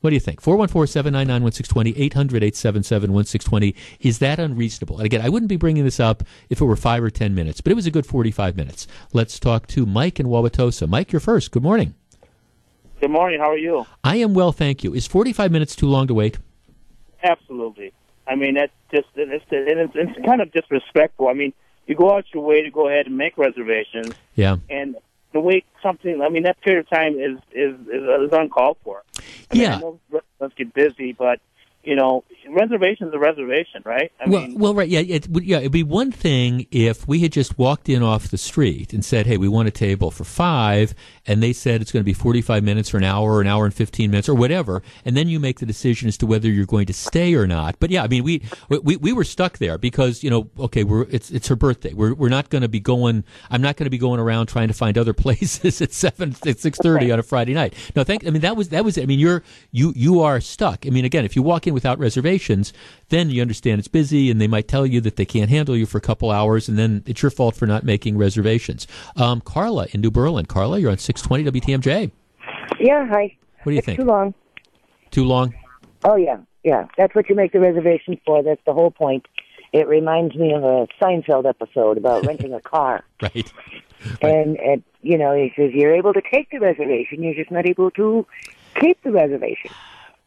[0.01, 0.41] what do you think?
[0.41, 3.75] 414 799 1620, 800 877 1620.
[3.99, 4.97] Is that unreasonable?
[4.97, 7.61] And again, I wouldn't be bringing this up if it were five or 10 minutes,
[7.61, 8.87] but it was a good 45 minutes.
[9.13, 10.89] Let's talk to Mike in Wauwatosa.
[10.89, 11.51] Mike, you're first.
[11.51, 11.93] Good morning.
[12.99, 13.39] Good morning.
[13.39, 13.85] How are you?
[14.03, 14.93] I am well, thank you.
[14.93, 16.37] Is 45 minutes too long to wait?
[17.23, 17.93] Absolutely.
[18.27, 21.27] I mean, that's just, it's, it's, it's kind of disrespectful.
[21.27, 21.53] I mean,
[21.87, 24.13] you go out your way to go ahead and make reservations.
[24.35, 24.57] Yeah.
[24.69, 24.95] And
[25.33, 26.21] to wait something.
[26.21, 29.03] I mean, that period of time is is is, is uncalled for.
[29.17, 29.21] I
[29.53, 29.69] yeah.
[29.69, 31.39] Mean, I know restaurants get busy, but
[31.83, 34.11] you know, reservation's a reservation, right?
[34.19, 35.57] I well, mean, well, right, yeah, it would, yeah.
[35.57, 39.25] It'd be one thing if we had just walked in off the street and said,
[39.25, 40.93] "Hey, we want a table for five,
[41.25, 43.65] and they said it's going to be forty-five minutes or an hour, or an hour
[43.65, 46.65] and fifteen minutes, or whatever, and then you make the decision as to whether you're
[46.65, 47.79] going to stay or not.
[47.79, 51.03] But yeah, I mean, we we, we were stuck there because you know, okay, we're
[51.09, 51.93] it's it's her birthday.
[51.93, 53.23] We're we're not going to be going.
[53.49, 56.59] I'm not going to be going around trying to find other places at seven at
[56.59, 57.73] six thirty on a Friday night.
[57.95, 58.25] No, thank.
[58.25, 58.97] I mean, that was that was.
[58.97, 60.85] I mean, you're you you are stuck.
[60.85, 61.99] I mean, again, if you walk in without
[63.09, 65.85] then you understand it's busy, and they might tell you that they can't handle you
[65.85, 68.87] for a couple hours, and then it's your fault for not making reservations.
[69.15, 70.45] Um, Carla in New Berlin.
[70.45, 72.11] Carla, you're on six twenty WTMJ.
[72.79, 73.35] Yeah, hi.
[73.63, 73.99] What do you it's think?
[73.99, 74.33] Too long.
[75.11, 75.53] Too long.
[76.03, 76.87] Oh yeah, yeah.
[76.97, 78.41] That's what you make the reservation for.
[78.43, 79.27] That's the whole point.
[79.73, 83.03] It reminds me of a Seinfeld episode about renting a car.
[83.21, 83.51] Right.
[84.23, 87.67] And, and you know, he says you're able to take the reservation, you're just not
[87.67, 88.25] able to
[88.79, 89.69] keep the reservation.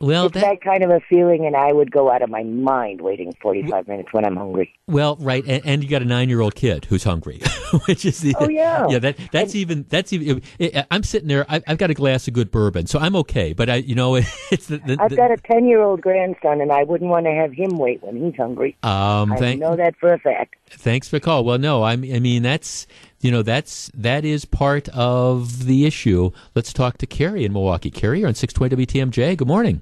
[0.05, 3.01] Well, it's that, kind of a feeling, and I would go out of my mind
[3.01, 4.71] waiting 45 minutes when I'm hungry.
[4.87, 7.41] Well, right, and, and you got a nine-year-old kid who's hungry,
[7.87, 8.99] which is the oh yeah, yeah.
[8.99, 10.43] That that's and, even that's even.
[10.91, 11.47] I'm sitting there.
[11.49, 13.55] I, have got a glass of good bourbon, so I'm okay.
[13.55, 14.15] But I, you know,
[14.51, 14.77] it's the.
[14.77, 18.23] the I've got a ten-year-old grandson, and I wouldn't want to have him wait when
[18.23, 18.77] he's hungry.
[18.83, 20.57] Um, I thank, know that for a fact.
[20.69, 21.45] Thanks for the call.
[21.45, 22.87] Well, no, I, I mean that's
[23.21, 26.31] you know that's that is part of the issue.
[26.55, 27.91] Let's talk to Carrie in Milwaukee.
[27.91, 29.39] Carrie, you're on 620 WTMJ.
[29.39, 29.81] Good morning.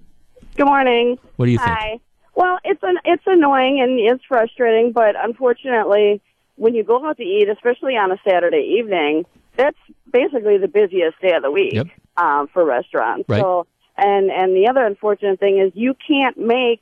[0.57, 1.19] Good morning.
[1.37, 1.71] What do you think?
[1.71, 2.01] Hi.
[2.35, 6.21] Well, it's an it's annoying and it's frustrating, but unfortunately,
[6.57, 9.25] when you go out to eat, especially on a Saturday evening,
[9.57, 9.77] that's
[10.11, 11.87] basically the busiest day of the week Yep.
[12.17, 13.29] um, for restaurants.
[13.29, 13.41] Right.
[13.41, 16.81] So, and and the other unfortunate thing is you can't make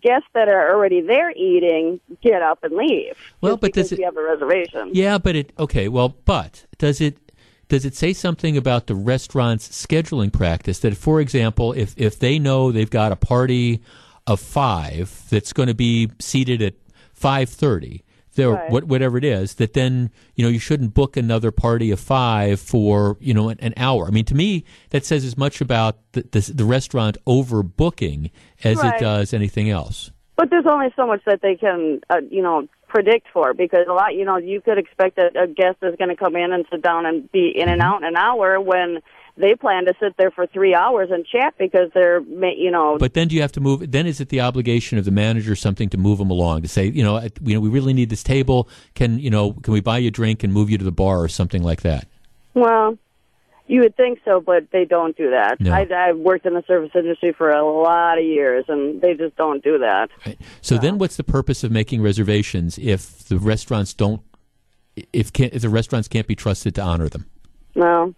[0.00, 3.16] guests that are already there eating get up and leave.
[3.40, 4.90] Well, but does it- you have a reservation?
[4.92, 5.88] Yeah, but it okay.
[5.88, 7.16] Well, but does it
[7.70, 12.38] does it say something about the restaurant's scheduling practice that, for example, if if they
[12.38, 13.80] know they've got a party
[14.26, 16.74] of five that's going to be seated at
[17.14, 18.04] five thirty,
[18.34, 18.70] there Right.
[18.70, 22.60] what whatever it is, that then you know you shouldn't book another party of five
[22.60, 24.06] for you know an, an hour.
[24.06, 28.30] I mean, to me, that says as much about the the, the restaurant overbooking
[28.64, 28.94] as Right.
[28.94, 30.10] it does anything else.
[30.36, 33.92] But there's only so much that they can, uh, you know, predict for because a
[33.92, 36.66] lot, you know, you could expect that a guest is going to come in and
[36.70, 38.98] sit down and be in and out in an hour when
[39.36, 43.14] they plan to sit there for three hours and chat because they're, you know, But
[43.14, 43.90] then do you have to move?
[43.90, 46.68] Then is it the obligation of the manager or something to move them along to
[46.68, 48.68] say, you know, you know, we really need this table.
[48.94, 51.22] Can you know, can we buy you a drink and move you to the bar
[51.22, 52.06] or something like that?
[52.54, 52.98] well,
[53.70, 55.60] you would think so, but they don't do that.
[55.60, 55.72] No.
[55.72, 59.36] I, I've worked in the service industry for a lot of years, and they just
[59.36, 60.10] don't do that.
[60.26, 60.38] Right.
[60.60, 64.22] So then, what's the purpose of making reservations if the restaurants don't?
[65.12, 67.26] If can't, if the restaurants can't be trusted to honor them?
[67.76, 68.12] No,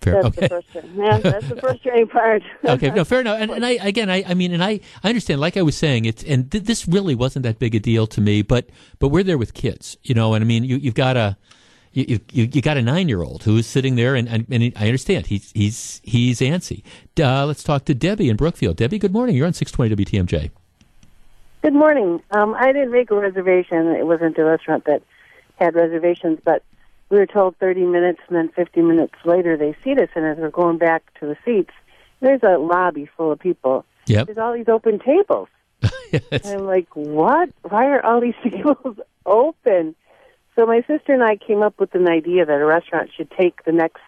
[0.00, 0.22] Fair.
[0.22, 0.40] that's okay.
[0.40, 0.94] the frustrating.
[0.96, 2.42] Yeah, that's the frustrating part.
[2.64, 3.38] okay, no, fair enough.
[3.38, 5.38] And, and I again, I, I mean, and I, I understand.
[5.38, 8.22] Like I was saying, it's and th- this really wasn't that big a deal to
[8.22, 10.32] me, but but we're there with kids, you know.
[10.32, 11.36] And I mean, you you've got a
[11.94, 14.72] you you, you got a nine year old who is sitting there, and, and and
[14.76, 16.82] I understand he's he's he's antsy.
[17.18, 18.76] Uh, let's talk to Debbie in Brookfield.
[18.76, 19.36] Debbie, good morning.
[19.36, 20.50] You're on six twenty WTMJ.
[21.62, 22.20] Good morning.
[22.30, 23.86] Um, I didn't make a reservation.
[23.88, 25.02] It wasn't a restaurant that
[25.58, 26.62] had reservations, but
[27.08, 30.10] we were told 30 minutes, and then 50 minutes later they seat us.
[30.14, 31.72] And as we're going back to the seats,
[32.20, 33.86] there's a lobby full of people.
[34.06, 34.26] Yep.
[34.26, 35.48] There's all these open tables.
[36.12, 36.44] Yes.
[36.44, 37.48] And I'm like, what?
[37.62, 39.96] Why are all these tables open?
[40.56, 43.64] So my sister and I came up with an idea that a restaurant should take
[43.64, 44.00] the next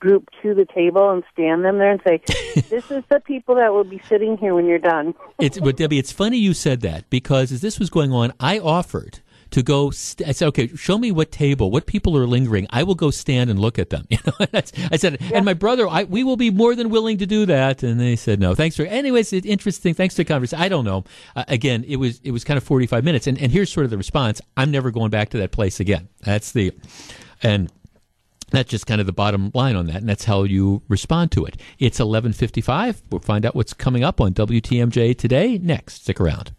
[0.00, 2.20] group to the table and stand them there and say,
[2.68, 5.98] "This is the people that will be sitting here when you're done." It's but Debbie,
[5.98, 9.20] it's funny you said that because as this was going on, I offered
[9.52, 9.90] to go.
[9.90, 12.66] St- I said, "Okay, show me what table, what people are lingering.
[12.70, 15.54] I will go stand and look at them." You know, that's, I said, and my
[15.54, 17.82] brother, I, we will be more than willing to do that.
[17.82, 19.94] And they said, "No, thanks for." Anyways, it's interesting.
[19.94, 20.62] Thanks to the conversation.
[20.62, 21.04] I don't know.
[21.36, 23.84] Uh, again, it was it was kind of forty five minutes, and and here's sort
[23.84, 24.40] of the response.
[24.56, 26.08] I'm never going back to that place again.
[26.20, 26.72] That's the,
[27.42, 27.70] and
[28.50, 31.46] That's just kind of the bottom line on that, and that's how you respond to
[31.46, 31.56] it.
[31.78, 33.02] It's 11:55.
[33.10, 36.02] We'll find out what's coming up on WTMJ today next.
[36.02, 36.52] Stick around.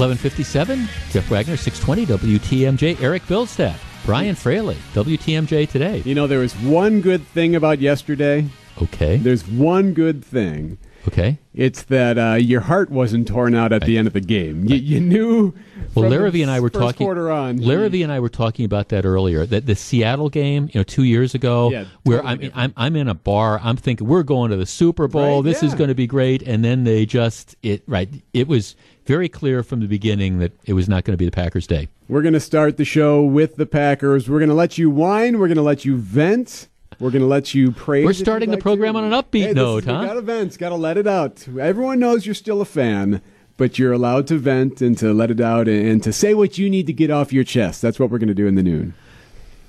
[0.00, 3.76] 1157, Jeff Wagner, 620 WTMJ, Eric Bilstead,
[4.06, 5.98] Brian Fraley, WTMJ today.
[6.06, 8.46] You know, there was one good thing about yesterday.
[8.80, 9.18] Okay.
[9.18, 10.78] There's one good thing.
[11.06, 11.38] Okay.
[11.52, 14.64] It's that uh, your heart wasn't torn out at the end of the game.
[14.64, 15.54] You, you knew.
[15.94, 17.06] Well, from Larrabee and I were talking.
[17.06, 17.58] Quarter on.
[17.58, 19.44] Larrabee and I were talking about that earlier.
[19.44, 22.74] That the Seattle game, you know, two years ago, Yeah, where totally I'm, different.
[22.78, 23.60] I'm I'm in a bar.
[23.62, 25.42] I'm thinking we're going to the Super Bowl.
[25.42, 26.42] Right, this is going to be great.
[26.42, 28.08] And then they just it right.
[28.34, 28.76] It was
[29.10, 31.88] very clear from the beginning that it was not going to be the Packers' day.
[32.08, 34.30] We're going to start the show with the Packers.
[34.30, 35.38] We're going to let you whine.
[35.40, 36.68] We're going to let you vent.
[37.00, 38.04] We're going to let you praise.
[38.04, 38.98] We're starting the like program to.
[39.00, 40.04] on an upbeat Hey, note, is- huh?
[40.04, 40.56] Got to vent.
[40.58, 41.48] Got to let it out.
[41.48, 43.20] Everyone knows you're still a fan,
[43.56, 46.56] but you're allowed to vent and to let it out and, and to say what
[46.56, 47.82] you need to get off your chest.
[47.82, 48.94] That's what we're going to do in the noon.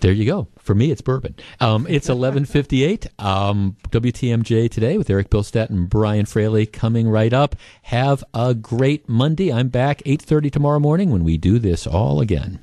[0.01, 0.47] There you go.
[0.57, 1.35] For me, it's bourbon.
[1.59, 3.07] Um, it's 11:58.
[3.19, 7.55] Um, WTMJ today with Eric Bilstat and Brian Fraley coming right up.
[7.83, 9.53] Have a great Monday.
[9.53, 12.59] I'm back 8:30 tomorrow morning when we do this all again.